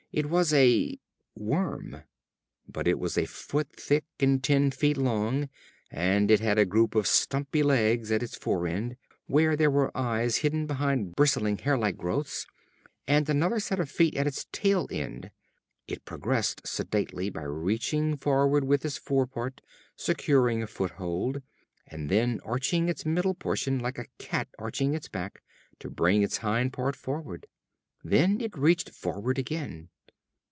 It 0.13 0.29
was 0.29 0.51
a 0.51 0.97
worm. 1.37 2.03
But 2.67 2.85
it 2.85 2.99
was 2.99 3.17
a 3.17 3.23
foot 3.23 3.69
thick 3.71 4.03
and 4.19 4.43
ten 4.43 4.69
feet 4.71 4.97
long, 4.97 5.47
and 5.89 6.29
it 6.29 6.41
had 6.41 6.57
a 6.59 6.65
group 6.65 6.95
of 6.95 7.07
stumpy 7.07 7.63
legs 7.63 8.11
at 8.11 8.21
its 8.21 8.35
fore 8.35 8.67
end 8.67 8.97
where 9.27 9.55
there 9.55 9.71
were 9.71 9.95
eyes 9.95 10.39
hidden 10.43 10.65
behind 10.67 11.15
bristling 11.15 11.59
hair 11.59 11.77
like 11.77 11.95
growths 11.95 12.45
and 13.07 13.29
another 13.29 13.61
set 13.61 13.79
of 13.79 13.89
feet 13.89 14.17
at 14.17 14.27
its 14.27 14.47
tail 14.51 14.85
end. 14.91 15.31
It 15.87 16.03
progressed 16.03 16.67
sedately 16.67 17.29
by 17.29 17.43
reaching 17.43 18.17
forward 18.17 18.65
with 18.65 18.83
its 18.83 18.97
fore 18.97 19.27
part, 19.27 19.61
securing 19.95 20.61
a 20.61 20.67
foothold, 20.67 21.41
and 21.87 22.09
then 22.09 22.41
arching 22.43 22.89
its 22.89 23.05
middle 23.05 23.33
portion 23.33 23.79
like 23.79 23.97
a 23.97 24.07
cat 24.17 24.49
arching 24.59 24.93
its 24.93 25.07
back, 25.07 25.41
to 25.79 25.89
bring 25.89 26.21
its 26.21 26.39
hind 26.39 26.73
part 26.73 26.97
forward. 26.97 27.47
Then 28.03 28.41
it 28.41 28.57
reached 28.57 28.89
forward 28.89 29.39
again. 29.39 29.87